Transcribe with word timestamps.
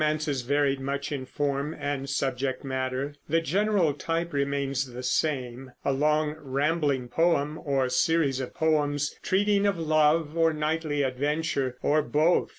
Though 0.01 0.05
the 0.07 0.13
metrical 0.13 0.25
romances 0.29 0.41
varied 0.47 0.79
much 0.79 1.11
in 1.11 1.25
form 1.27 1.75
and 1.79 2.09
subject 2.09 2.63
matter, 2.63 3.13
the 3.29 3.39
general 3.39 3.93
type 3.93 4.33
remains 4.33 4.91
the 4.91 5.03
same, 5.03 5.73
a 5.85 5.91
long 5.93 6.35
rambling 6.39 7.07
poem 7.07 7.59
or 7.63 7.87
series 7.87 8.39
of 8.39 8.55
poems 8.55 9.13
treating 9.21 9.67
of 9.67 9.77
love 9.77 10.35
or 10.35 10.53
knightly 10.53 11.03
adventure 11.03 11.77
or 11.83 12.01
both. 12.01 12.49